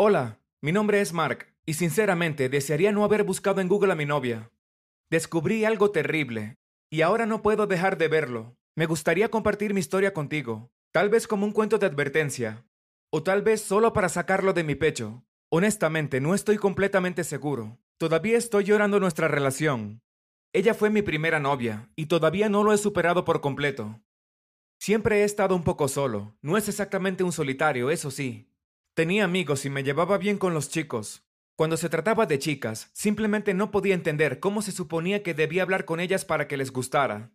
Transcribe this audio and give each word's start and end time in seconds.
Hola, 0.00 0.38
mi 0.62 0.70
nombre 0.70 1.00
es 1.00 1.12
Mark, 1.12 1.52
y 1.66 1.74
sinceramente 1.74 2.48
desearía 2.48 2.92
no 2.92 3.02
haber 3.02 3.24
buscado 3.24 3.60
en 3.60 3.66
Google 3.66 3.90
a 3.90 3.96
mi 3.96 4.06
novia. 4.06 4.52
Descubrí 5.10 5.64
algo 5.64 5.90
terrible, 5.90 6.54
y 6.88 7.00
ahora 7.00 7.26
no 7.26 7.42
puedo 7.42 7.66
dejar 7.66 7.98
de 7.98 8.06
verlo. 8.06 8.54
Me 8.76 8.86
gustaría 8.86 9.28
compartir 9.28 9.74
mi 9.74 9.80
historia 9.80 10.14
contigo, 10.14 10.70
tal 10.92 11.08
vez 11.08 11.26
como 11.26 11.44
un 11.44 11.50
cuento 11.50 11.78
de 11.78 11.86
advertencia, 11.86 12.64
o 13.10 13.24
tal 13.24 13.42
vez 13.42 13.60
solo 13.60 13.92
para 13.92 14.08
sacarlo 14.08 14.52
de 14.52 14.62
mi 14.62 14.76
pecho. 14.76 15.24
Honestamente, 15.50 16.20
no 16.20 16.36
estoy 16.36 16.58
completamente 16.58 17.24
seguro. 17.24 17.80
Todavía 17.98 18.38
estoy 18.38 18.62
llorando 18.62 19.00
nuestra 19.00 19.26
relación. 19.26 20.00
Ella 20.52 20.74
fue 20.74 20.90
mi 20.90 21.02
primera 21.02 21.40
novia, 21.40 21.90
y 21.96 22.06
todavía 22.06 22.48
no 22.48 22.62
lo 22.62 22.72
he 22.72 22.78
superado 22.78 23.24
por 23.24 23.40
completo. 23.40 24.00
Siempre 24.78 25.22
he 25.22 25.24
estado 25.24 25.56
un 25.56 25.64
poco 25.64 25.88
solo. 25.88 26.36
No 26.40 26.56
es 26.56 26.68
exactamente 26.68 27.24
un 27.24 27.32
solitario, 27.32 27.90
eso 27.90 28.12
sí. 28.12 28.47
Tenía 28.98 29.22
amigos 29.22 29.64
y 29.64 29.70
me 29.70 29.84
llevaba 29.84 30.18
bien 30.18 30.38
con 30.38 30.54
los 30.54 30.70
chicos. 30.70 31.22
Cuando 31.54 31.76
se 31.76 31.88
trataba 31.88 32.26
de 32.26 32.40
chicas, 32.40 32.90
simplemente 32.92 33.54
no 33.54 33.70
podía 33.70 33.94
entender 33.94 34.40
cómo 34.40 34.60
se 34.60 34.72
suponía 34.72 35.22
que 35.22 35.34
debía 35.34 35.62
hablar 35.62 35.84
con 35.84 36.00
ellas 36.00 36.24
para 36.24 36.48
que 36.48 36.56
les 36.56 36.72
gustara. 36.72 37.30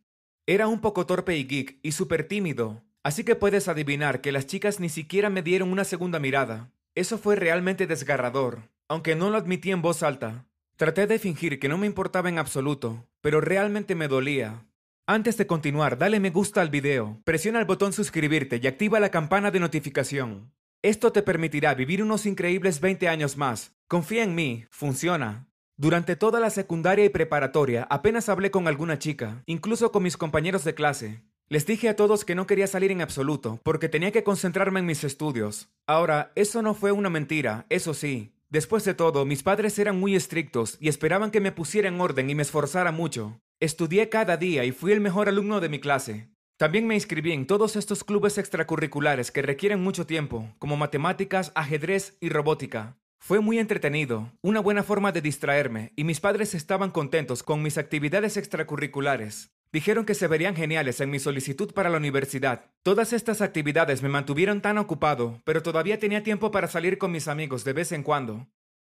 Era 0.45 0.67
un 0.67 0.81
poco 0.81 1.05
torpe 1.05 1.37
y 1.37 1.45
geek 1.45 1.79
y 1.81 1.93
súper 1.93 2.27
tímido, 2.27 2.83
así 3.01 3.23
que 3.23 3.37
puedes 3.37 3.69
adivinar 3.69 4.19
que 4.19 4.33
las 4.33 4.45
chicas 4.45 4.81
ni 4.81 4.89
siquiera 4.89 5.29
me 5.29 5.41
dieron 5.41 5.71
una 5.71 5.85
segunda 5.85 6.19
mirada. 6.19 6.69
Eso 6.95 7.17
fue 7.17 7.37
realmente 7.37 7.87
desgarrador, 7.87 8.63
aunque 8.89 9.15
no 9.15 9.29
lo 9.29 9.37
admití 9.37 9.71
en 9.71 9.81
voz 9.81 10.03
alta. 10.03 10.45
Traté 10.75 11.07
de 11.07 11.17
fingir 11.17 11.61
que 11.61 11.69
no 11.69 11.77
me 11.77 11.87
importaba 11.87 12.27
en 12.27 12.39
absoluto, 12.39 13.07
pero 13.21 13.39
realmente 13.39 13.95
me 13.95 14.09
dolía. 14.09 14.65
Antes 15.07 15.37
de 15.37 15.47
continuar, 15.47 15.97
dale 15.97 16.19
me 16.19 16.29
gusta 16.29 16.59
al 16.59 16.69
video, 16.69 17.21
presiona 17.23 17.59
el 17.59 17.65
botón 17.65 17.93
suscribirte 17.93 18.59
y 18.61 18.67
activa 18.67 18.99
la 18.99 19.11
campana 19.11 19.49
de 19.49 19.61
notificación. 19.61 20.51
Esto 20.83 21.13
te 21.13 21.23
permitirá 21.23 21.73
vivir 21.75 22.03
unos 22.03 22.25
increíbles 22.25 22.81
20 22.81 23.07
años 23.07 23.37
más. 23.37 23.73
Confía 23.87 24.21
en 24.21 24.35
mí, 24.35 24.65
funciona. 24.69 25.47
Durante 25.77 26.17
toda 26.17 26.41
la 26.41 26.49
secundaria 26.49 27.05
y 27.05 27.09
preparatoria 27.09 27.87
apenas 27.89 28.27
hablé 28.27 28.51
con 28.51 28.67
alguna 28.67 28.99
chica, 28.99 29.43
incluso 29.45 29.93
con 29.93 30.03
mis 30.03 30.17
compañeros 30.17 30.65
de 30.65 30.75
clase. 30.75 31.23
Les 31.47 31.65
dije 31.65 31.87
a 31.87 31.95
todos 31.95 32.25
que 32.25 32.35
no 32.35 32.47
quería 32.47 32.67
salir 32.67 32.91
en 32.91 32.99
absoluto, 32.99 33.61
porque 33.63 33.87
tenía 33.87 34.11
que 34.11 34.25
concentrarme 34.25 34.81
en 34.81 34.85
mis 34.85 35.05
estudios. 35.05 35.69
Ahora, 35.87 36.33
eso 36.35 36.61
no 36.61 36.73
fue 36.73 36.91
una 36.91 37.09
mentira, 37.09 37.65
eso 37.69 37.93
sí. 37.93 38.33
Después 38.49 38.83
de 38.83 38.93
todo, 38.93 39.23
mis 39.23 39.41
padres 39.41 39.79
eran 39.79 39.97
muy 39.97 40.17
estrictos 40.17 40.75
y 40.81 40.89
esperaban 40.89 41.31
que 41.31 41.39
me 41.39 41.53
pusiera 41.53 41.87
en 41.87 42.01
orden 42.01 42.29
y 42.29 42.35
me 42.35 42.43
esforzara 42.43 42.91
mucho. 42.91 43.39
Estudié 43.61 44.09
cada 44.09 44.35
día 44.35 44.65
y 44.65 44.73
fui 44.73 44.91
el 44.91 44.99
mejor 44.99 45.29
alumno 45.29 45.61
de 45.61 45.69
mi 45.69 45.79
clase. 45.79 46.32
También 46.57 46.85
me 46.85 46.95
inscribí 46.95 47.31
en 47.31 47.47
todos 47.47 47.75
estos 47.75 48.03
clubes 48.03 48.37
extracurriculares 48.37 49.31
que 49.31 49.41
requieren 49.41 49.81
mucho 49.81 50.05
tiempo, 50.05 50.53
como 50.59 50.77
matemáticas, 50.77 51.51
ajedrez 51.55 52.15
y 52.19 52.29
robótica. 52.29 52.97
Fue 53.17 53.39
muy 53.39 53.57
entretenido, 53.57 54.31
una 54.41 54.59
buena 54.59 54.83
forma 54.83 55.11
de 55.11 55.21
distraerme, 55.21 55.93
y 55.95 56.03
mis 56.03 56.19
padres 56.19 56.53
estaban 56.53 56.91
contentos 56.91 57.41
con 57.41 57.63
mis 57.63 57.77
actividades 57.77 58.37
extracurriculares. 58.37 59.51
Dijeron 59.71 60.05
que 60.05 60.13
se 60.13 60.27
verían 60.27 60.55
geniales 60.55 61.01
en 61.01 61.09
mi 61.09 61.17
solicitud 61.17 61.73
para 61.73 61.89
la 61.89 61.97
universidad. 61.97 62.65
Todas 62.83 63.13
estas 63.13 63.41
actividades 63.41 64.03
me 64.03 64.09
mantuvieron 64.09 64.61
tan 64.61 64.77
ocupado, 64.77 65.41
pero 65.45 65.63
todavía 65.63 65.97
tenía 65.97 66.21
tiempo 66.21 66.51
para 66.51 66.67
salir 66.67 66.99
con 66.99 67.11
mis 67.11 67.27
amigos 67.27 67.63
de 67.63 67.73
vez 67.73 67.91
en 67.91 68.03
cuando. 68.03 68.47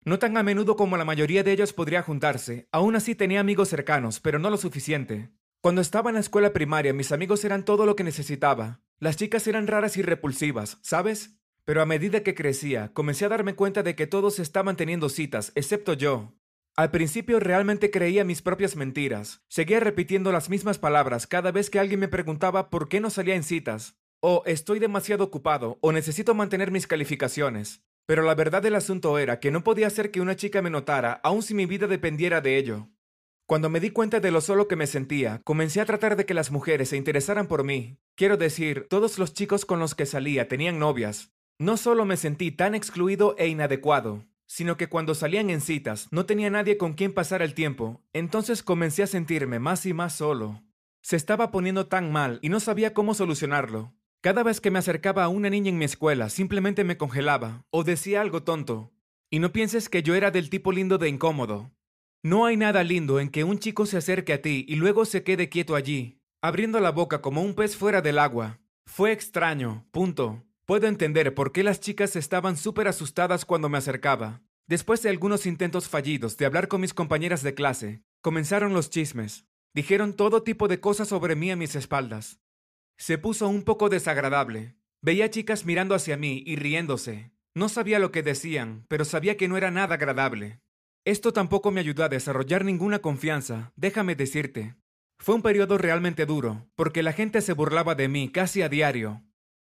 No 0.05 0.17
tan 0.17 0.37
a 0.37 0.43
menudo 0.43 0.77
como 0.77 0.95
la 0.95 1.03
mayoría 1.03 1.43
de 1.43 1.51
ellos 1.51 1.73
podría 1.73 2.03
juntarse, 2.03 2.69
aún 2.71 2.95
así 2.95 3.15
tenía 3.15 3.41
amigos 3.41 3.67
cercanos, 3.67 4.21
pero 4.21 4.39
no 4.39 4.49
lo 4.49 4.55
suficiente. 4.55 5.29
Cuando 5.61 5.81
estaba 5.81 6.09
en 6.09 6.13
la 6.13 6.21
escuela 6.21 6.53
primaria, 6.53 6.93
mis 6.93 7.11
amigos 7.11 7.43
eran 7.43 7.65
todo 7.65 7.85
lo 7.85 7.97
que 7.97 8.05
necesitaba. 8.05 8.79
Las 8.97 9.17
chicas 9.17 9.45
eran 9.45 9.67
raras 9.67 9.97
y 9.97 10.01
repulsivas, 10.01 10.77
¿sabes? 10.81 11.37
Pero 11.65 11.81
a 11.81 11.85
medida 11.85 12.23
que 12.23 12.33
crecía, 12.33 12.93
comencé 12.93 13.25
a 13.25 13.29
darme 13.29 13.55
cuenta 13.55 13.83
de 13.83 13.93
que 13.93 14.07
todos 14.07 14.39
estaban 14.39 14.77
teniendo 14.77 15.09
citas, 15.09 15.51
excepto 15.55 15.91
yo. 15.93 16.33
Al 16.77 16.91
principio 16.91 17.41
realmente 17.41 17.91
creía 17.91 18.23
mis 18.23 18.41
propias 18.41 18.77
mentiras. 18.77 19.43
Seguía 19.49 19.81
repitiendo 19.81 20.31
las 20.31 20.49
mismas 20.49 20.77
palabras 20.77 21.27
cada 21.27 21.51
vez 21.51 21.69
que 21.69 21.79
alguien 21.79 21.99
me 21.99 22.07
preguntaba 22.07 22.69
por 22.69 22.87
qué 22.87 23.01
no 23.01 23.09
salía 23.09 23.35
en 23.35 23.43
citas. 23.43 23.99
O 24.21 24.43
estoy 24.45 24.79
demasiado 24.79 25.25
ocupado, 25.25 25.77
o 25.81 25.91
necesito 25.91 26.33
mantener 26.33 26.71
mis 26.71 26.87
calificaciones. 26.87 27.83
Pero 28.05 28.23
la 28.23 28.33
verdad 28.33 28.61
del 28.61 28.75
asunto 28.75 29.19
era 29.19 29.41
que 29.41 29.51
no 29.51 29.65
podía 29.65 29.87
hacer 29.87 30.09
que 30.09 30.21
una 30.21 30.37
chica 30.37 30.61
me 30.61 30.69
notara, 30.69 31.19
aun 31.21 31.43
si 31.43 31.53
mi 31.53 31.65
vida 31.65 31.87
dependiera 31.87 32.39
de 32.39 32.57
ello. 32.57 32.87
Cuando 33.49 33.71
me 33.71 33.79
di 33.79 33.89
cuenta 33.89 34.19
de 34.19 34.29
lo 34.29 34.41
solo 34.41 34.67
que 34.67 34.75
me 34.75 34.85
sentía, 34.85 35.41
comencé 35.43 35.81
a 35.81 35.85
tratar 35.85 36.15
de 36.15 36.27
que 36.27 36.35
las 36.35 36.51
mujeres 36.51 36.89
se 36.89 36.97
interesaran 36.97 37.47
por 37.47 37.63
mí. 37.63 37.97
Quiero 38.13 38.37
decir, 38.37 38.85
todos 38.87 39.17
los 39.17 39.33
chicos 39.33 39.65
con 39.65 39.79
los 39.79 39.95
que 39.95 40.05
salía 40.05 40.47
tenían 40.47 40.77
novias. 40.77 41.31
No 41.57 41.75
solo 41.75 42.05
me 42.05 42.15
sentí 42.15 42.51
tan 42.51 42.75
excluido 42.75 43.33
e 43.39 43.47
inadecuado, 43.47 44.23
sino 44.45 44.77
que 44.77 44.87
cuando 44.87 45.15
salían 45.15 45.49
en 45.49 45.61
citas 45.61 46.09
no 46.11 46.27
tenía 46.27 46.51
nadie 46.51 46.77
con 46.77 46.93
quien 46.93 47.11
pasar 47.11 47.41
el 47.41 47.55
tiempo, 47.55 48.03
entonces 48.13 48.61
comencé 48.61 49.01
a 49.01 49.07
sentirme 49.07 49.57
más 49.57 49.83
y 49.87 49.93
más 49.93 50.13
solo. 50.13 50.61
Se 51.01 51.15
estaba 51.15 51.49
poniendo 51.49 51.87
tan 51.87 52.11
mal 52.11 52.37
y 52.43 52.49
no 52.49 52.59
sabía 52.59 52.93
cómo 52.93 53.15
solucionarlo. 53.15 53.95
Cada 54.21 54.43
vez 54.43 54.61
que 54.61 54.69
me 54.69 54.77
acercaba 54.77 55.23
a 55.23 55.29
una 55.29 55.49
niña 55.49 55.69
en 55.69 55.79
mi 55.79 55.85
escuela, 55.85 56.29
simplemente 56.29 56.83
me 56.83 56.97
congelaba 56.97 57.65
o 57.71 57.83
decía 57.83 58.21
algo 58.21 58.43
tonto. 58.43 58.93
Y 59.31 59.39
no 59.39 59.51
pienses 59.51 59.89
que 59.89 60.03
yo 60.03 60.13
era 60.13 60.29
del 60.29 60.51
tipo 60.51 60.71
lindo 60.71 60.99
de 60.99 61.09
incómodo. 61.09 61.71
No 62.21 62.45
hay 62.45 62.57
nada 62.57 62.83
lindo 62.83 63.21
en 63.21 63.29
que 63.29 63.45
un 63.45 63.59
chico 63.59 63.85
se 63.85 63.95
acerque 63.95 64.33
a 64.33 64.41
ti 64.41 64.65
y 64.67 64.75
luego 64.75 65.05
se 65.05 65.23
quede 65.23 65.47
quieto 65.47 65.75
allí, 65.75 66.19
abriendo 66.41 66.81
la 66.81 66.91
boca 66.91 67.21
como 67.21 67.41
un 67.41 67.53
pez 67.53 67.77
fuera 67.77 68.01
del 68.01 68.19
agua. 68.19 68.59
Fue 68.85 69.13
extraño, 69.13 69.87
punto. 69.91 70.43
Puedo 70.65 70.87
entender 70.87 71.33
por 71.33 71.53
qué 71.53 71.63
las 71.63 71.79
chicas 71.79 72.17
estaban 72.17 72.57
súper 72.57 72.89
asustadas 72.89 73.45
cuando 73.45 73.69
me 73.69 73.77
acercaba. 73.77 74.41
Después 74.67 75.01
de 75.01 75.09
algunos 75.09 75.45
intentos 75.45 75.87
fallidos 75.87 76.35
de 76.35 76.45
hablar 76.45 76.67
con 76.67 76.81
mis 76.81 76.93
compañeras 76.93 77.41
de 77.41 77.53
clase, 77.53 78.03
comenzaron 78.19 78.73
los 78.73 78.89
chismes. 78.89 79.45
Dijeron 79.73 80.13
todo 80.13 80.43
tipo 80.43 80.67
de 80.67 80.81
cosas 80.81 81.07
sobre 81.07 81.37
mí 81.37 81.51
a 81.51 81.55
mis 81.55 81.75
espaldas. 81.75 82.41
Se 82.97 83.17
puso 83.17 83.47
un 83.47 83.63
poco 83.63 83.87
desagradable. 83.87 84.75
Veía 85.01 85.29
chicas 85.29 85.65
mirando 85.65 85.95
hacia 85.95 86.17
mí 86.17 86.43
y 86.45 86.57
riéndose. 86.57 87.31
No 87.55 87.69
sabía 87.69 87.97
lo 87.97 88.11
que 88.11 88.23
decían, 88.23 88.85
pero 88.89 89.05
sabía 89.05 89.37
que 89.37 89.47
no 89.47 89.55
era 89.55 89.71
nada 89.71 89.95
agradable. 89.95 90.59
Esto 91.05 91.33
tampoco 91.33 91.71
me 91.71 91.79
ayudó 91.79 92.03
a 92.03 92.09
desarrollar 92.09 92.65
ninguna 92.65 92.99
confianza, 92.99 93.71
déjame 93.75 94.15
decirte. 94.15 94.75
Fue 95.17 95.35
un 95.35 95.41
periodo 95.41 95.77
realmente 95.77 96.25
duro, 96.25 96.69
porque 96.75 97.03
la 97.03 97.13
gente 97.13 97.41
se 97.41 97.53
burlaba 97.53 97.95
de 97.95 98.07
mí 98.07 98.31
casi 98.31 98.61
a 98.61 98.69
diario. 98.69 99.23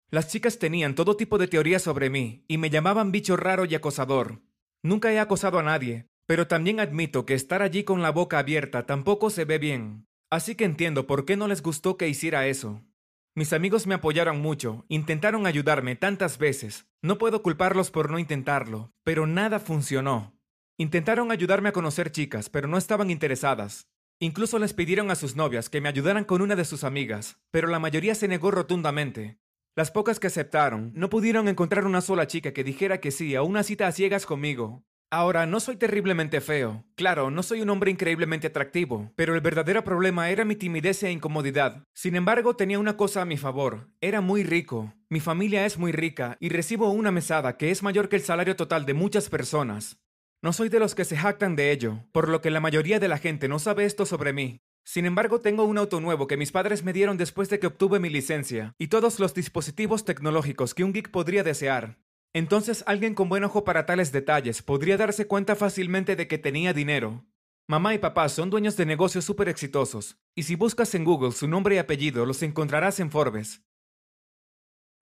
Las 0.10 0.28
chicas 0.28 0.60
tenían 0.60 0.96
todo 0.96 1.18
tipo 1.18 1.38
de 1.38 1.48
teorías 1.48 1.82
sobre 1.82 2.10
mí 2.10 2.46
y 2.48 2.58
me 2.58 2.70
llamaban 2.70 3.12
bicho 3.12 3.36
raro 3.36 3.66
y 3.66 3.76
acosador. 3.76 4.42
Nunca 4.84 5.12
he 5.12 5.20
acosado 5.20 5.60
a 5.60 5.64
nadie, 5.64 6.08
pero 6.26 6.48
también 6.48 6.80
admito 6.80 7.26
que 7.26 7.34
estar 7.34 7.62
allí 7.62 7.84
con 7.84 8.02
la 8.02 8.12
boca 8.12 8.40
abierta 8.40 8.86
tampoco 8.86 9.30
se 9.30 9.46
ve 9.46 9.58
bien. 9.58 10.08
Así 10.30 10.56
que 10.56 10.66
entiendo 10.66 11.08
por 11.08 11.26
qué 11.26 11.38
no 11.38 11.48
les 11.48 11.62
gustó 11.62 11.98
que 11.98 12.08
hiciera 12.08 12.48
eso. 12.48 12.84
Mis 13.36 13.54
amigos 13.54 13.88
me 13.88 13.96
apoyaron 13.96 14.40
mucho, 14.40 14.86
intentaron 14.90 15.48
ayudarme 15.48 15.96
tantas 15.96 16.38
veces. 16.38 16.88
No 17.02 17.18
puedo 17.18 17.42
culparlos 17.42 17.90
por 17.90 18.12
no 18.12 18.20
intentarlo, 18.20 18.92
pero 19.04 19.26
nada 19.26 19.60
funcionó. 19.60 20.33
Intentaron 20.84 21.32
ayudarme 21.32 21.70
a 21.70 21.72
conocer 21.72 22.12
chicas, 22.12 22.50
pero 22.50 22.68
no 22.68 22.78
estaban 22.78 23.10
interesadas. 23.10 23.88
Incluso 24.20 24.60
les 24.60 24.74
pidieron 24.74 25.12
a 25.12 25.16
sus 25.16 25.38
novias 25.38 25.70
que 25.70 25.80
me 25.80 25.88
ayudaran 25.88 26.26
con 26.26 26.42
una 26.42 26.58
de 26.58 26.66
sus 26.66 26.84
amigas, 26.84 27.38
pero 27.52 27.70
la 27.70 27.80
mayoría 27.80 28.16
se 28.16 28.28
negó 28.28 28.52
rotundamente. 28.52 29.40
Las 29.78 29.92
pocas 29.92 30.20
que 30.20 30.28
aceptaron 30.28 30.92
no 30.94 31.10
pudieron 31.10 31.48
encontrar 31.48 31.86
una 31.86 32.02
sola 32.02 32.28
chica 32.28 32.52
que 32.52 32.66
dijera 32.66 33.00
que 33.00 33.12
sí 33.12 33.34
a 33.34 33.44
una 33.44 33.64
cita 33.64 33.88
a 33.88 33.94
ciegas 33.94 34.26
conmigo, 34.26 34.84
Ahora, 35.14 35.46
no 35.46 35.60
soy 35.60 35.76
terriblemente 35.76 36.42
feo. 36.42 36.86
Claro, 36.96 37.30
no 37.30 37.44
soy 37.44 37.62
un 37.62 37.70
hombre 37.70 37.92
increíblemente 37.92 38.48
atractivo, 38.48 39.12
pero 39.16 39.36
el 39.36 39.42
verdadero 39.42 39.84
problema 39.84 40.32
era 40.32 40.44
mi 40.44 40.56
timidez 40.56 41.04
e 41.04 41.12
incomodidad. 41.12 41.84
Sin 41.94 42.16
embargo, 42.16 42.56
tenía 42.56 42.80
una 42.80 42.98
cosa 42.98 43.22
a 43.22 43.26
mi 43.26 43.38
favor. 43.38 43.92
Era 44.02 44.22
muy 44.22 44.44
rico. 44.44 44.92
Mi 45.10 45.20
familia 45.20 45.68
es 45.68 45.78
muy 45.78 45.92
rica 45.92 46.36
y 46.40 46.50
recibo 46.50 46.90
una 46.90 47.12
mesada 47.12 47.58
que 47.58 47.70
es 47.70 47.84
mayor 47.84 48.10
que 48.10 48.16
el 48.16 48.24
salario 48.24 48.56
total 48.56 48.88
de 48.88 48.96
muchas 48.96 49.30
personas. 49.30 50.03
No 50.44 50.52
soy 50.52 50.68
de 50.68 50.78
los 50.78 50.94
que 50.94 51.06
se 51.06 51.16
jactan 51.16 51.56
de 51.56 51.72
ello, 51.72 52.04
por 52.12 52.28
lo 52.28 52.42
que 52.42 52.52
la 52.52 52.60
mayoría 52.60 53.00
de 53.00 53.08
la 53.08 53.18
gente 53.18 53.48
no 53.48 53.60
sabe 53.60 53.86
esto 53.86 54.06
sobre 54.06 54.34
mí. 54.34 54.60
Sin 54.84 55.06
embargo, 55.06 55.40
tengo 55.40 55.64
un 55.64 55.78
auto 55.78 56.02
nuevo 56.02 56.28
que 56.28 56.36
mis 56.36 56.52
padres 56.52 56.84
me 56.84 56.92
dieron 56.92 57.16
después 57.16 57.48
de 57.48 57.60
que 57.60 57.68
obtuve 57.68 58.02
mi 58.02 58.10
licencia, 58.10 58.76
y 58.78 58.88
todos 58.88 59.22
los 59.22 59.34
dispositivos 59.34 60.04
tecnológicos 60.04 60.74
que 60.74 60.84
un 60.84 60.92
geek 60.92 61.12
podría 61.12 61.44
desear. 61.44 61.98
Entonces 62.34 62.84
alguien 62.88 63.16
con 63.16 63.30
buen 63.30 63.46
ojo 63.46 63.64
para 63.64 63.86
tales 63.86 64.12
detalles 64.12 64.62
podría 64.62 64.98
darse 64.98 65.28
cuenta 65.28 65.56
fácilmente 65.56 66.18
de 66.18 66.28
que 66.28 66.38
tenía 66.38 66.74
dinero. 66.74 67.26
Mamá 67.66 67.94
y 67.94 68.00
papá 68.00 68.28
son 68.28 68.50
dueños 68.50 68.76
de 68.76 68.86
negocios 68.86 69.24
súper 69.24 69.48
exitosos, 69.48 70.18
y 70.36 70.44
si 70.44 70.58
buscas 70.58 70.94
en 70.94 71.06
Google 71.06 71.32
su 71.32 71.48
nombre 71.48 71.76
y 71.76 71.78
apellido 71.78 72.26
los 72.26 72.44
encontrarás 72.44 73.00
en 73.00 73.12
Forbes. 73.12 73.62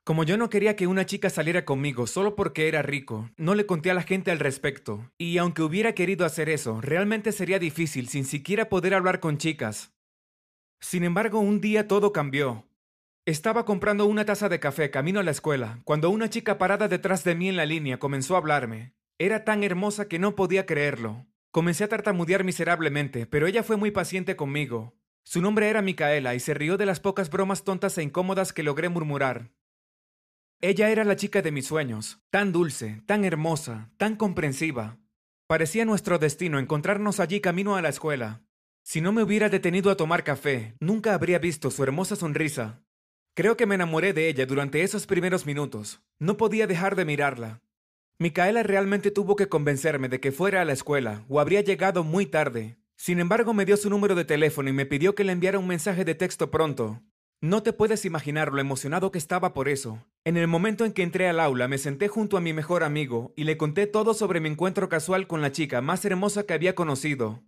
Como 0.04 0.24
yo 0.24 0.36
no 0.36 0.50
quería 0.50 0.76
que 0.76 0.88
una 0.88 1.06
chica 1.06 1.30
saliera 1.30 1.64
conmigo 1.64 2.08
solo 2.08 2.36
porque 2.36 2.68
era 2.68 2.82
rico, 2.82 3.30
no 3.38 3.54
le 3.54 3.68
conté 3.68 3.92
a 3.92 3.94
la 3.94 4.02
gente 4.02 4.32
al 4.32 4.40
respecto, 4.40 5.12
y 5.20 5.38
aunque 5.38 5.62
hubiera 5.62 5.94
querido 5.94 6.26
hacer 6.26 6.50
eso, 6.50 6.82
realmente 6.82 7.32
sería 7.32 7.60
difícil 7.60 8.08
sin 8.08 8.26
siquiera 8.26 8.68
poder 8.68 8.96
hablar 8.96 9.20
con 9.20 9.38
chicas. 9.38 9.94
Sin 10.80 11.04
embargo, 11.04 11.40
un 11.40 11.62
día 11.62 11.88
todo 11.88 12.12
cambió. 12.12 12.68
Estaba 13.28 13.64
comprando 13.64 14.08
una 14.08 14.26
taza 14.26 14.50
de 14.50 14.60
café 14.60 14.90
camino 14.90 15.20
a 15.20 15.24
la 15.24 15.30
escuela, 15.30 15.82
cuando 15.84 16.10
una 16.10 16.32
chica 16.32 16.58
parada 16.58 16.88
detrás 16.88 17.24
de 17.24 17.36
mí 17.36 17.48
en 17.48 17.56
la 17.56 17.68
línea 17.68 18.00
comenzó 18.00 18.34
a 18.34 18.40
hablarme. 18.40 18.96
Era 19.20 19.44
tan 19.44 19.64
hermosa 19.64 20.08
que 20.08 20.18
no 20.18 20.36
podía 20.36 20.66
creerlo. 20.66 21.28
Comencé 21.52 21.84
a 21.84 21.90
tartamudear 21.90 22.44
miserablemente, 22.44 23.28
pero 23.28 23.46
ella 23.46 23.62
fue 23.62 23.78
muy 23.78 23.92
paciente 23.92 24.36
conmigo. 24.36 24.96
Su 25.24 25.44
nombre 25.44 25.70
era 25.70 25.84
Micaela 25.84 26.34
y 26.34 26.40
se 26.40 26.56
rió 26.56 26.78
de 26.78 26.88
las 26.88 27.00
pocas 27.00 27.30
bromas 27.30 27.64
tontas 27.64 27.96
e 28.00 28.04
incómodas 28.04 28.52
que 28.52 28.64
logré 28.64 28.90
murmurar. 28.90 29.52
Ella 30.64 30.92
era 30.92 31.04
la 31.04 31.16
chica 31.16 31.42
de 31.42 31.52
mis 31.52 31.66
sueños, 31.66 32.20
tan 32.30 32.52
dulce, 32.52 33.02
tan 33.08 33.26
hermosa, 33.26 33.90
tan 33.98 34.16
comprensiva. 34.16 35.00
Parecía 35.48 35.86
nuestro 35.86 36.20
destino 36.20 36.60
encontrarnos 36.60 37.20
allí 37.20 37.42
camino 37.42 37.76
a 37.76 37.82
la 37.82 37.90
escuela. 37.90 38.44
Si 38.84 39.02
no 39.02 39.12
me 39.12 39.24
hubiera 39.24 39.50
detenido 39.50 39.90
a 39.90 39.98
tomar 39.98 40.24
café, 40.24 40.76
nunca 40.80 41.16
habría 41.16 41.40
visto 41.40 41.72
su 41.72 41.82
hermosa 41.82 42.16
sonrisa. 42.16 42.84
Creo 43.34 43.58
que 43.58 43.66
me 43.66 43.74
enamoré 43.74 44.14
de 44.14 44.30
ella 44.30 44.46
durante 44.46 44.84
esos 44.84 45.08
primeros 45.08 45.48
minutos. 45.48 46.04
No 46.20 46.38
podía 46.38 46.68
dejar 46.68 46.96
de 46.96 47.06
mirarla. 47.06 47.64
Micaela 48.20 48.62
realmente 48.62 49.10
tuvo 49.10 49.36
que 49.36 49.50
convencerme 49.50 50.10
de 50.10 50.20
que 50.20 50.32
fuera 50.32 50.62
a 50.62 50.66
la 50.66 50.74
escuela, 50.74 51.26
o 51.28 51.40
habría 51.40 51.62
llegado 51.62 52.04
muy 52.04 52.28
tarde. 52.28 52.78
Sin 52.98 53.20
embargo, 53.20 53.56
me 53.56 53.66
dio 53.66 53.78
su 53.78 53.90
número 53.90 54.14
de 54.14 54.26
teléfono 54.26 54.70
y 54.70 54.74
me 54.74 54.86
pidió 54.86 55.16
que 55.16 55.24
le 55.24 55.32
enviara 55.32 55.58
un 55.58 55.66
mensaje 55.66 56.06
de 56.06 56.14
texto 56.14 56.52
pronto. 56.52 57.02
No 57.44 57.64
te 57.64 57.74
puedes 57.74 58.06
imaginar 58.06 58.54
lo 58.54 58.62
emocionado 58.62 59.12
que 59.12 59.18
estaba 59.18 59.56
por 59.56 59.68
eso. 59.68 60.06
En 60.24 60.38
el 60.38 60.48
momento 60.48 60.86
en 60.86 60.92
que 60.92 61.02
entré 61.02 61.28
al 61.28 61.40
aula, 61.40 61.68
me 61.68 61.80
senté 61.80 62.08
junto 62.08 62.38
a 62.38 62.42
mi 62.42 62.54
mejor 62.54 62.84
amigo 62.84 63.34
y 63.36 63.46
le 63.46 63.58
conté 63.58 63.88
todo 63.88 64.14
sobre 64.14 64.40
mi 64.40 64.50
encuentro 64.50 64.90
casual 64.90 65.26
con 65.26 65.42
la 65.42 65.52
chica 65.52 65.82
más 65.82 66.06
hermosa 66.06 66.44
que 66.44 66.54
había 66.54 66.76
conocido. 66.76 67.44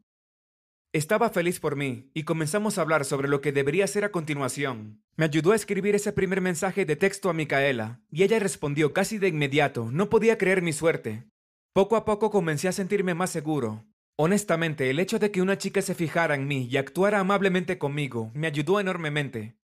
Estaba 0.93 1.29
feliz 1.29 1.59
por 1.59 1.75
mí 1.75 2.09
y 2.15 2.23
comenzamos 2.23 2.77
a 2.77 2.81
hablar 2.81 3.05
sobre 3.05 3.27
lo 3.27 3.39
que 3.39 3.51
debería 3.51 3.85
hacer 3.85 4.03
a 4.03 4.11
continuación. 4.11 5.03
Me 5.15 5.25
ayudó 5.25 5.51
a 5.51 5.55
escribir 5.55 5.93
ese 5.93 6.11
primer 6.11 6.41
mensaje 6.41 6.85
de 6.85 6.95
texto 6.95 7.29
a 7.29 7.33
Micaela 7.33 8.01
y 8.09 8.23
ella 8.23 8.39
respondió 8.39 8.93
casi 8.93 9.19
de 9.19 9.27
inmediato. 9.27 9.91
No 9.91 10.09
podía 10.09 10.39
creer 10.39 10.63
mi 10.63 10.73
suerte. 10.73 11.25
Poco 11.71 11.97
a 11.97 12.03
poco 12.03 12.31
comencé 12.31 12.67
a 12.67 12.71
sentirme 12.71 13.13
más 13.13 13.29
seguro. 13.29 13.85
Honestamente, 14.15 14.89
el 14.89 14.99
hecho 14.99 15.19
de 15.19 15.29
que 15.29 15.43
una 15.43 15.59
chica 15.59 15.83
se 15.83 15.93
fijara 15.93 16.33
en 16.33 16.47
mí 16.47 16.67
y 16.67 16.77
actuara 16.77 17.19
amablemente 17.19 17.77
conmigo 17.77 18.31
me 18.33 18.47
ayudó 18.47 18.79
enormemente. 18.79 19.55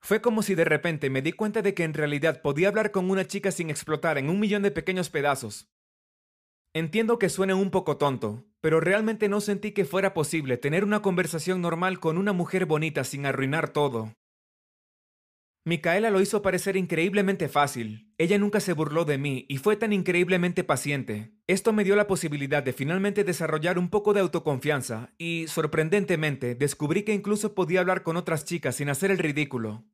Fue 0.00 0.20
como 0.20 0.42
si 0.42 0.54
de 0.54 0.64
repente 0.64 1.10
me 1.10 1.22
di 1.22 1.32
cuenta 1.32 1.62
de 1.62 1.74
que 1.74 1.84
en 1.84 1.94
realidad 1.94 2.40
podía 2.42 2.68
hablar 2.68 2.90
con 2.90 3.10
una 3.10 3.26
chica 3.26 3.50
sin 3.50 3.70
explotar 3.70 4.18
en 4.18 4.28
un 4.30 4.40
millón 4.40 4.62
de 4.62 4.70
pequeños 4.70 5.10
pedazos. 5.10 5.68
Entiendo 6.74 7.18
que 7.18 7.28
suene 7.28 7.54
un 7.54 7.70
poco 7.70 7.96
tonto, 7.96 8.44
pero 8.60 8.80
realmente 8.80 9.28
no 9.28 9.40
sentí 9.40 9.72
que 9.72 9.84
fuera 9.84 10.14
posible 10.14 10.58
tener 10.58 10.84
una 10.84 11.02
conversación 11.02 11.60
normal 11.60 11.98
con 11.98 12.18
una 12.18 12.32
mujer 12.32 12.66
bonita 12.66 13.04
sin 13.04 13.26
arruinar 13.26 13.70
todo. 13.70 14.12
Micaela 15.68 16.10
lo 16.10 16.20
hizo 16.20 16.42
parecer 16.42 16.76
increíblemente 16.76 17.48
fácil. 17.48 18.10
Ella 18.16 18.38
nunca 18.38 18.58
se 18.58 18.72
burló 18.72 19.04
de 19.04 19.18
mí 19.18 19.44
y 19.48 19.58
fue 19.58 19.76
tan 19.76 19.92
increíblemente 19.92 20.64
paciente. 20.64 21.34
Esto 21.46 21.72
me 21.72 21.84
dio 21.84 21.94
la 21.94 22.06
posibilidad 22.06 22.62
de 22.62 22.72
finalmente 22.72 23.22
desarrollar 23.22 23.78
un 23.78 23.90
poco 23.90 24.14
de 24.14 24.20
autoconfianza 24.20 25.12
y, 25.18 25.46
sorprendentemente, 25.46 26.54
descubrí 26.54 27.02
que 27.02 27.12
incluso 27.12 27.54
podía 27.54 27.80
hablar 27.80 28.02
con 28.02 28.16
otras 28.16 28.46
chicas 28.46 28.76
sin 28.76 28.88
hacer 28.88 29.10
el 29.10 29.18
ridículo. 29.18 29.84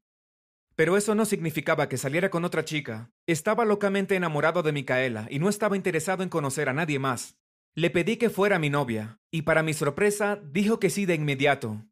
Pero 0.76 0.96
eso 0.96 1.14
no 1.14 1.24
significaba 1.24 1.88
que 1.88 1.98
saliera 1.98 2.30
con 2.30 2.44
otra 2.44 2.64
chica. 2.64 3.12
Estaba 3.26 3.64
locamente 3.64 4.14
enamorado 4.14 4.62
de 4.62 4.72
Micaela 4.72 5.26
y 5.28 5.40
no 5.40 5.48
estaba 5.48 5.76
interesado 5.76 6.22
en 6.22 6.28
conocer 6.28 6.68
a 6.68 6.72
nadie 6.72 6.98
más. 6.98 7.36
Le 7.74 7.90
pedí 7.90 8.16
que 8.16 8.30
fuera 8.30 8.60
mi 8.60 8.70
novia, 8.70 9.18
y 9.32 9.42
para 9.42 9.64
mi 9.64 9.74
sorpresa 9.74 10.40
dijo 10.52 10.78
que 10.78 10.90
sí 10.90 11.06
de 11.06 11.16
inmediato. 11.16 11.84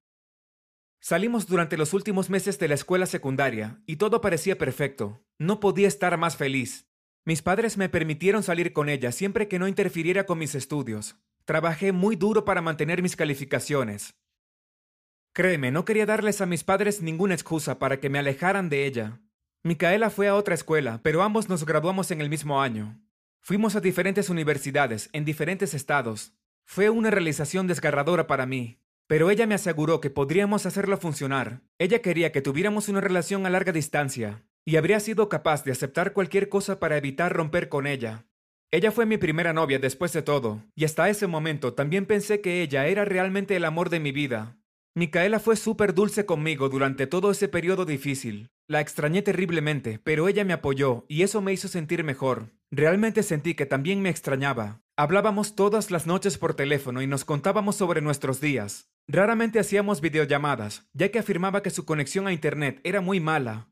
Salimos 1.02 1.46
durante 1.46 1.76
los 1.76 1.92
últimos 1.92 2.30
meses 2.30 2.58
de 2.58 2.68
la 2.68 2.74
escuela 2.74 3.04
secundaria, 3.04 3.82
y 3.84 3.96
todo 3.96 4.22
parecía 4.22 4.56
perfecto. 4.56 5.22
No 5.38 5.60
podía 5.60 5.88
estar 5.88 6.16
más 6.16 6.38
feliz. 6.38 6.88
Mis 7.26 7.42
padres 7.42 7.76
me 7.76 7.90
permitieron 7.90 8.42
salir 8.42 8.72
con 8.72 8.88
ella 8.88 9.12
siempre 9.12 9.46
que 9.48 9.58
no 9.58 9.68
interfiriera 9.68 10.24
con 10.24 10.38
mis 10.38 10.54
estudios. 10.54 11.16
Trabajé 11.44 11.92
muy 11.92 12.16
duro 12.16 12.46
para 12.46 12.62
mantener 12.62 13.02
mis 13.02 13.16
calificaciones, 13.16 14.14
Créeme, 15.34 15.70
no 15.70 15.86
quería 15.86 16.04
darles 16.04 16.42
a 16.42 16.46
mis 16.46 16.62
padres 16.62 17.00
ninguna 17.00 17.32
excusa 17.32 17.78
para 17.78 18.00
que 18.00 18.10
me 18.10 18.18
alejaran 18.18 18.68
de 18.68 18.84
ella. 18.84 19.22
Micaela 19.62 20.10
fue 20.10 20.28
a 20.28 20.34
otra 20.34 20.54
escuela, 20.54 21.00
pero 21.02 21.22
ambos 21.22 21.48
nos 21.48 21.64
graduamos 21.64 22.10
en 22.10 22.20
el 22.20 22.28
mismo 22.28 22.60
año. 22.60 23.00
Fuimos 23.40 23.74
a 23.74 23.80
diferentes 23.80 24.28
universidades, 24.28 25.08
en 25.14 25.24
diferentes 25.24 25.72
estados. 25.72 26.34
Fue 26.66 26.90
una 26.90 27.10
realización 27.10 27.66
desgarradora 27.66 28.26
para 28.26 28.44
mí, 28.44 28.81
pero 29.12 29.28
ella 29.28 29.46
me 29.46 29.54
aseguró 29.54 30.00
que 30.00 30.08
podríamos 30.08 30.64
hacerlo 30.64 30.96
funcionar. 30.96 31.60
Ella 31.78 32.00
quería 32.00 32.32
que 32.32 32.40
tuviéramos 32.40 32.88
una 32.88 33.02
relación 33.02 33.44
a 33.44 33.50
larga 33.50 33.70
distancia, 33.70 34.46
y 34.64 34.76
habría 34.76 35.00
sido 35.00 35.28
capaz 35.28 35.64
de 35.64 35.72
aceptar 35.72 36.14
cualquier 36.14 36.48
cosa 36.48 36.80
para 36.80 36.96
evitar 36.96 37.30
romper 37.30 37.68
con 37.68 37.86
ella. 37.86 38.24
Ella 38.70 38.90
fue 38.90 39.04
mi 39.04 39.18
primera 39.18 39.52
novia 39.52 39.78
después 39.78 40.14
de 40.14 40.22
todo, 40.22 40.62
y 40.74 40.86
hasta 40.86 41.10
ese 41.10 41.26
momento 41.26 41.74
también 41.74 42.06
pensé 42.06 42.40
que 42.40 42.62
ella 42.62 42.86
era 42.86 43.04
realmente 43.04 43.54
el 43.54 43.66
amor 43.66 43.90
de 43.90 44.00
mi 44.00 44.12
vida, 44.12 44.56
Micaela 44.94 45.40
fue 45.40 45.56
súper 45.56 45.94
dulce 45.94 46.26
conmigo 46.26 46.68
durante 46.68 47.06
todo 47.06 47.30
ese 47.30 47.48
periodo 47.48 47.86
difícil. 47.86 48.50
La 48.68 48.82
extrañé 48.82 49.22
terriblemente, 49.22 49.98
pero 49.98 50.28
ella 50.28 50.44
me 50.44 50.52
apoyó 50.52 51.06
y 51.08 51.22
eso 51.22 51.40
me 51.40 51.54
hizo 51.54 51.66
sentir 51.68 52.04
mejor. 52.04 52.50
Realmente 52.70 53.22
sentí 53.22 53.54
que 53.54 53.64
también 53.64 54.02
me 54.02 54.10
extrañaba. 54.10 54.81
Hablábamos 54.96 55.56
todas 55.56 55.90
las 55.90 56.06
noches 56.06 56.36
por 56.36 56.52
teléfono 56.52 57.00
y 57.00 57.06
nos 57.06 57.24
contábamos 57.24 57.76
sobre 57.76 58.02
nuestros 58.02 58.42
días. 58.42 58.90
Raramente 59.08 59.58
hacíamos 59.58 60.02
videollamadas, 60.02 60.86
ya 60.92 61.10
que 61.10 61.18
afirmaba 61.18 61.62
que 61.62 61.70
su 61.70 61.86
conexión 61.86 62.26
a 62.26 62.32
Internet 62.32 62.78
era 62.84 63.00
muy 63.00 63.18
mala. 63.18 63.70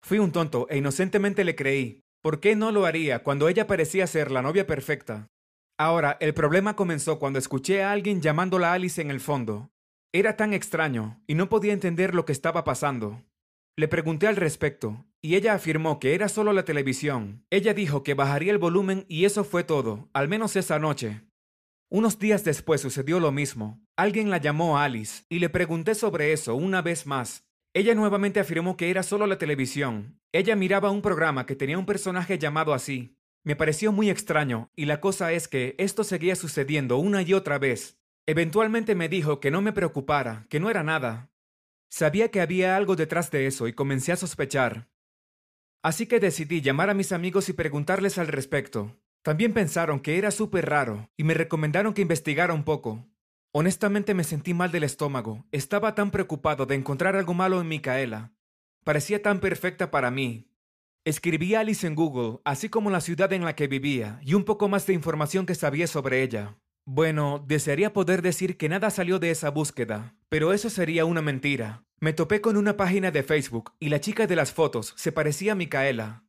Fui 0.00 0.20
un 0.20 0.30
tonto 0.30 0.68
e 0.70 0.78
inocentemente 0.78 1.42
le 1.42 1.56
creí. 1.56 2.04
¿Por 2.22 2.38
qué 2.38 2.54
no 2.54 2.70
lo 2.70 2.86
haría 2.86 3.24
cuando 3.24 3.48
ella 3.48 3.66
parecía 3.66 4.06
ser 4.06 4.30
la 4.30 4.42
novia 4.42 4.64
perfecta? 4.64 5.26
Ahora, 5.76 6.16
el 6.20 6.34
problema 6.34 6.76
comenzó 6.76 7.18
cuando 7.18 7.40
escuché 7.40 7.82
a 7.82 7.90
alguien 7.90 8.22
llamándola 8.22 8.72
Alice 8.72 9.02
en 9.02 9.10
el 9.10 9.18
fondo. 9.18 9.72
Era 10.12 10.36
tan 10.36 10.54
extraño 10.54 11.20
y 11.26 11.34
no 11.34 11.48
podía 11.48 11.72
entender 11.72 12.14
lo 12.14 12.24
que 12.24 12.32
estaba 12.32 12.62
pasando. 12.62 13.24
Le 13.76 13.88
pregunté 13.88 14.28
al 14.28 14.36
respecto, 14.36 15.04
y 15.24 15.36
ella 15.36 15.54
afirmó 15.54 16.00
que 16.00 16.14
era 16.14 16.28
solo 16.28 16.52
la 16.52 16.66
televisión. 16.66 17.46
Ella 17.48 17.72
dijo 17.72 18.02
que 18.02 18.12
bajaría 18.12 18.52
el 18.52 18.58
volumen 18.58 19.06
y 19.08 19.24
eso 19.24 19.42
fue 19.42 19.64
todo, 19.64 20.10
al 20.12 20.28
menos 20.28 20.54
esa 20.54 20.78
noche. 20.78 21.22
Unos 21.88 22.18
días 22.18 22.44
después 22.44 22.82
sucedió 22.82 23.18
lo 23.20 23.32
mismo. 23.32 23.82
Alguien 23.96 24.28
la 24.28 24.36
llamó 24.36 24.76
a 24.76 24.84
Alice 24.84 25.24
y 25.30 25.38
le 25.38 25.48
pregunté 25.48 25.94
sobre 25.94 26.34
eso 26.34 26.54
una 26.54 26.82
vez 26.82 27.06
más. 27.06 27.46
Ella 27.72 27.94
nuevamente 27.94 28.38
afirmó 28.38 28.76
que 28.76 28.90
era 28.90 29.02
solo 29.02 29.26
la 29.26 29.38
televisión. 29.38 30.20
Ella 30.30 30.56
miraba 30.56 30.90
un 30.90 31.00
programa 31.00 31.46
que 31.46 31.56
tenía 31.56 31.78
un 31.78 31.86
personaje 31.86 32.38
llamado 32.38 32.74
así. 32.74 33.16
Me 33.44 33.56
pareció 33.56 33.92
muy 33.92 34.10
extraño, 34.10 34.70
y 34.76 34.84
la 34.84 35.00
cosa 35.00 35.32
es 35.32 35.48
que 35.48 35.74
esto 35.78 36.04
seguía 36.04 36.36
sucediendo 36.36 36.98
una 36.98 37.22
y 37.22 37.32
otra 37.32 37.58
vez. 37.58 37.98
Eventualmente 38.26 38.94
me 38.94 39.08
dijo 39.08 39.40
que 39.40 39.50
no 39.50 39.62
me 39.62 39.72
preocupara, 39.72 40.46
que 40.50 40.60
no 40.60 40.68
era 40.68 40.82
nada. 40.82 41.30
Sabía 41.88 42.30
que 42.30 42.42
había 42.42 42.76
algo 42.76 42.94
detrás 42.94 43.30
de 43.30 43.46
eso 43.46 43.68
y 43.68 43.72
comencé 43.72 44.12
a 44.12 44.16
sospechar. 44.16 44.90
Así 45.84 46.06
que 46.06 46.18
decidí 46.18 46.62
llamar 46.62 46.88
a 46.88 46.94
mis 46.94 47.12
amigos 47.12 47.50
y 47.50 47.52
preguntarles 47.52 48.16
al 48.16 48.28
respecto. 48.28 48.96
También 49.22 49.52
pensaron 49.52 50.00
que 50.00 50.16
era 50.16 50.30
súper 50.30 50.64
raro 50.64 51.10
y 51.14 51.24
me 51.24 51.34
recomendaron 51.34 51.92
que 51.92 52.00
investigara 52.00 52.54
un 52.54 52.64
poco. 52.64 53.06
Honestamente 53.52 54.14
me 54.14 54.24
sentí 54.24 54.54
mal 54.54 54.72
del 54.72 54.84
estómago. 54.84 55.44
Estaba 55.52 55.94
tan 55.94 56.10
preocupado 56.10 56.64
de 56.64 56.74
encontrar 56.74 57.16
algo 57.16 57.34
malo 57.34 57.60
en 57.60 57.68
Micaela. 57.68 58.32
Parecía 58.82 59.20
tan 59.20 59.40
perfecta 59.40 59.90
para 59.90 60.10
mí. 60.10 60.48
Escribí 61.04 61.54
a 61.54 61.60
Alice 61.60 61.86
en 61.86 61.94
Google, 61.94 62.40
así 62.46 62.70
como 62.70 62.88
la 62.88 63.02
ciudad 63.02 63.30
en 63.34 63.44
la 63.44 63.54
que 63.54 63.68
vivía, 63.68 64.20
y 64.22 64.32
un 64.32 64.44
poco 64.44 64.68
más 64.68 64.86
de 64.86 64.94
información 64.94 65.44
que 65.44 65.54
sabía 65.54 65.86
sobre 65.86 66.22
ella. 66.22 66.56
Bueno, 66.86 67.44
desearía 67.46 67.92
poder 67.92 68.22
decir 68.22 68.56
que 68.56 68.70
nada 68.70 68.88
salió 68.88 69.18
de 69.18 69.30
esa 69.30 69.50
búsqueda, 69.50 70.16
pero 70.30 70.54
eso 70.54 70.70
sería 70.70 71.04
una 71.04 71.20
mentira. 71.20 71.83
Me 72.00 72.12
topé 72.12 72.40
con 72.40 72.56
una 72.56 72.76
página 72.76 73.10
de 73.10 73.22
Facebook 73.22 73.72
y 73.78 73.88
la 73.88 74.00
chica 74.00 74.26
de 74.26 74.36
las 74.36 74.52
fotos 74.52 74.94
se 74.96 75.12
parecía 75.12 75.52
a 75.52 75.54
Micaela. 75.54 76.24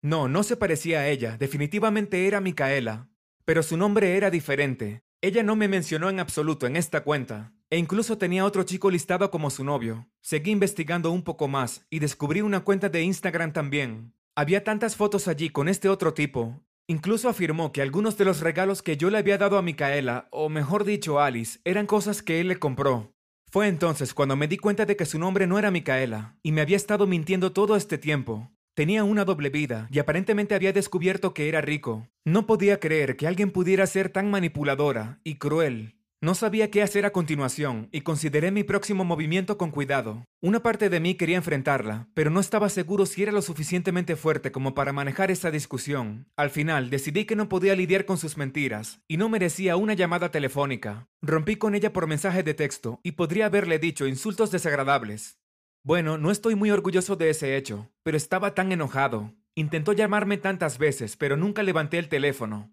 No, 0.00 0.28
no 0.28 0.42
se 0.42 0.56
parecía 0.56 1.00
a 1.00 1.08
ella, 1.08 1.36
definitivamente 1.36 2.26
era 2.26 2.40
Micaela, 2.40 3.08
pero 3.44 3.62
su 3.62 3.76
nombre 3.76 4.16
era 4.16 4.30
diferente. 4.30 5.02
Ella 5.20 5.42
no 5.42 5.54
me 5.54 5.68
mencionó 5.68 6.10
en 6.10 6.18
absoluto 6.18 6.66
en 6.66 6.76
esta 6.76 7.04
cuenta, 7.04 7.52
e 7.70 7.78
incluso 7.78 8.18
tenía 8.18 8.44
otro 8.44 8.64
chico 8.64 8.90
listado 8.90 9.30
como 9.30 9.50
su 9.50 9.64
novio. 9.64 10.08
Seguí 10.20 10.50
investigando 10.50 11.10
un 11.10 11.22
poco 11.22 11.46
más 11.46 11.86
y 11.90 12.00
descubrí 12.00 12.40
una 12.40 12.60
cuenta 12.60 12.88
de 12.88 13.02
Instagram 13.02 13.52
también. 13.52 14.14
Había 14.34 14.64
tantas 14.64 14.96
fotos 14.96 15.28
allí 15.28 15.50
con 15.50 15.68
este 15.68 15.88
otro 15.88 16.14
tipo, 16.14 16.64
Incluso 16.88 17.28
afirmó 17.28 17.72
que 17.72 17.80
algunos 17.80 18.18
de 18.18 18.24
los 18.24 18.40
regalos 18.40 18.82
que 18.82 18.96
yo 18.96 19.08
le 19.08 19.18
había 19.18 19.38
dado 19.38 19.56
a 19.56 19.62
Micaela, 19.62 20.28
o 20.30 20.48
mejor 20.48 20.84
dicho 20.84 21.20
Alice, 21.20 21.60
eran 21.64 21.86
cosas 21.86 22.22
que 22.22 22.40
él 22.40 22.48
le 22.48 22.58
compró. 22.58 23.11
Fue 23.52 23.68
entonces 23.68 24.14
cuando 24.14 24.34
me 24.34 24.48
di 24.48 24.56
cuenta 24.56 24.86
de 24.86 24.96
que 24.96 25.04
su 25.04 25.18
nombre 25.18 25.46
no 25.46 25.58
era 25.58 25.70
Micaela, 25.70 26.36
y 26.42 26.52
me 26.52 26.62
había 26.62 26.78
estado 26.78 27.06
mintiendo 27.06 27.52
todo 27.52 27.76
este 27.76 27.98
tiempo. 27.98 28.50
Tenía 28.72 29.04
una 29.04 29.26
doble 29.26 29.50
vida, 29.50 29.88
y 29.92 29.98
aparentemente 29.98 30.54
había 30.54 30.72
descubierto 30.72 31.34
que 31.34 31.50
era 31.50 31.60
rico. 31.60 32.08
No 32.24 32.46
podía 32.46 32.80
creer 32.80 33.14
que 33.14 33.26
alguien 33.26 33.50
pudiera 33.50 33.86
ser 33.86 34.08
tan 34.08 34.30
manipuladora 34.30 35.20
y 35.22 35.34
cruel. 35.34 35.96
No 36.22 36.36
sabía 36.36 36.70
qué 36.70 36.82
hacer 36.82 37.04
a 37.04 37.10
continuación 37.10 37.88
y 37.90 38.02
consideré 38.02 38.52
mi 38.52 38.62
próximo 38.62 39.04
movimiento 39.04 39.58
con 39.58 39.72
cuidado. 39.72 40.24
Una 40.40 40.62
parte 40.62 40.88
de 40.88 41.00
mí 41.00 41.16
quería 41.16 41.36
enfrentarla, 41.36 42.06
pero 42.14 42.30
no 42.30 42.38
estaba 42.38 42.68
seguro 42.68 43.06
si 43.06 43.24
era 43.24 43.32
lo 43.32 43.42
suficientemente 43.42 44.14
fuerte 44.14 44.52
como 44.52 44.72
para 44.72 44.92
manejar 44.92 45.32
esa 45.32 45.50
discusión. 45.50 46.28
Al 46.36 46.50
final 46.50 46.90
decidí 46.90 47.24
que 47.24 47.34
no 47.34 47.48
podía 47.48 47.74
lidiar 47.74 48.04
con 48.04 48.18
sus 48.18 48.36
mentiras 48.36 49.00
y 49.08 49.16
no 49.16 49.28
merecía 49.28 49.74
una 49.74 49.94
llamada 49.94 50.30
telefónica. 50.30 51.08
Rompí 51.22 51.56
con 51.56 51.74
ella 51.74 51.92
por 51.92 52.06
mensaje 52.06 52.44
de 52.44 52.54
texto 52.54 53.00
y 53.02 53.12
podría 53.12 53.46
haberle 53.46 53.80
dicho 53.80 54.06
insultos 54.06 54.52
desagradables. 54.52 55.40
Bueno, 55.82 56.18
no 56.18 56.30
estoy 56.30 56.54
muy 56.54 56.70
orgulloso 56.70 57.16
de 57.16 57.30
ese 57.30 57.56
hecho, 57.56 57.90
pero 58.04 58.16
estaba 58.16 58.54
tan 58.54 58.70
enojado. 58.70 59.34
Intentó 59.56 59.92
llamarme 59.92 60.36
tantas 60.36 60.78
veces, 60.78 61.16
pero 61.16 61.36
nunca 61.36 61.64
levanté 61.64 61.98
el 61.98 62.08
teléfono. 62.08 62.70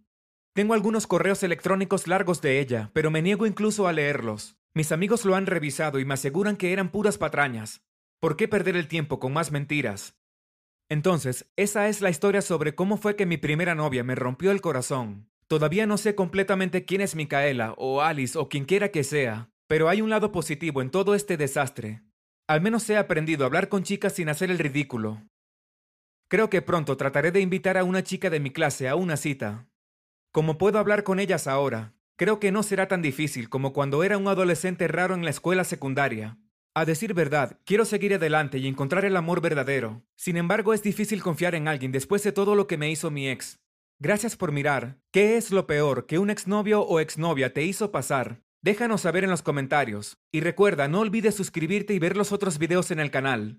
Tengo 0.53 0.73
algunos 0.73 1.07
correos 1.07 1.43
electrónicos 1.43 2.07
largos 2.07 2.41
de 2.41 2.59
ella, 2.59 2.89
pero 2.93 3.11
me 3.11 3.21
niego 3.21 3.45
incluso 3.45 3.87
a 3.87 3.93
leerlos. 3.93 4.57
Mis 4.73 4.91
amigos 4.91 5.25
lo 5.25 5.35
han 5.35 5.45
revisado 5.45 5.99
y 5.99 6.05
me 6.05 6.15
aseguran 6.15 6.57
que 6.57 6.73
eran 6.73 6.91
puras 6.91 7.17
patrañas. 7.17 7.81
¿Por 8.19 8.35
qué 8.35 8.47
perder 8.47 8.75
el 8.75 8.87
tiempo 8.87 9.19
con 9.19 9.33
más 9.33 9.51
mentiras? 9.51 10.17
Entonces, 10.89 11.49
esa 11.55 11.87
es 11.87 12.01
la 12.01 12.09
historia 12.09 12.41
sobre 12.41 12.75
cómo 12.75 12.97
fue 12.97 13.15
que 13.15 13.25
mi 13.25 13.37
primera 13.37 13.75
novia 13.75 14.03
me 14.03 14.15
rompió 14.15 14.51
el 14.51 14.61
corazón. 14.61 15.29
Todavía 15.47 15.85
no 15.85 15.97
sé 15.97 16.15
completamente 16.15 16.85
quién 16.85 17.01
es 17.01 17.15
Micaela, 17.15 17.73
o 17.77 18.01
Alice, 18.01 18.37
o 18.37 18.49
quien 18.49 18.65
quiera 18.65 18.89
que 18.89 19.03
sea, 19.03 19.51
pero 19.67 19.87
hay 19.87 20.01
un 20.01 20.09
lado 20.09 20.31
positivo 20.31 20.81
en 20.81 20.89
todo 20.89 21.15
este 21.15 21.37
desastre. 21.37 22.01
Al 22.47 22.61
menos 22.61 22.89
he 22.89 22.97
aprendido 22.97 23.43
a 23.43 23.47
hablar 23.47 23.69
con 23.69 23.83
chicas 23.83 24.13
sin 24.13 24.29
hacer 24.29 24.49
el 24.49 24.59
ridículo. 24.59 25.21
Creo 26.27 26.49
que 26.49 26.61
pronto 26.61 26.97
trataré 26.97 27.31
de 27.31 27.41
invitar 27.41 27.77
a 27.77 27.83
una 27.83 28.03
chica 28.03 28.29
de 28.29 28.39
mi 28.39 28.51
clase 28.51 28.87
a 28.87 28.95
una 28.95 29.17
cita. 29.17 29.67
Como 30.31 30.59
puedo 30.59 30.77
hablar 30.77 31.03
con 31.03 31.19
ellas 31.19 31.48
ahora, 31.48 31.95
creo 32.15 32.39
que 32.39 32.51
no 32.51 32.62
será 32.62 32.88
tan 32.88 33.01
difícil 33.01 33.50
como 33.50 33.74
cuando 33.74 34.03
era 34.03 34.17
un 34.17 34.27
adolescente 34.27 34.88
raro 34.88 35.15
en 35.15 35.24
la 35.24 35.31
escuela 35.31 35.63
secundaria. 35.63 36.38
A 36.75 36.86
decir 36.86 37.15
verdad, 37.15 37.57
quiero 37.65 37.83
seguir 37.83 38.13
adelante 38.13 38.59
y 38.59 38.67
encontrar 38.67 39.05
el 39.05 39.17
amor 39.17 39.41
verdadero. 39.41 40.03
Sin 40.15 40.38
embargo, 40.38 40.75
es 40.75 40.83
difícil 40.83 41.24
confiar 41.24 41.55
en 41.55 41.67
alguien 41.67 41.91
después 41.91 42.21
de 42.21 42.31
todo 42.31 42.53
lo 42.53 42.67
que 42.67 42.77
me 42.77 42.91
hizo 42.91 43.09
mi 43.09 43.27
ex. 43.27 43.59
Gracias 43.98 44.38
por 44.38 44.51
mirar. 44.51 45.00
¿Qué 45.12 45.36
es 45.36 45.50
lo 45.50 45.65
peor 45.65 46.05
que 46.05 46.19
un 46.19 46.29
exnovio 46.29 46.83
o 46.83 47.00
exnovia 47.00 47.51
te 47.51 47.63
hizo 47.63 47.91
pasar? 47.91 48.43
Déjanos 48.62 49.01
saber 49.01 49.24
en 49.24 49.31
los 49.31 49.41
comentarios. 49.41 50.19
Y 50.31 50.41
recuerda, 50.41 50.88
no 50.88 51.00
olvides 51.00 51.33
suscribirte 51.33 51.95
y 51.95 52.00
ver 52.00 52.15
los 52.15 52.31
otros 52.31 52.59
videos 52.59 52.91
en 52.91 53.00
el 53.00 53.09
canal. 53.09 53.57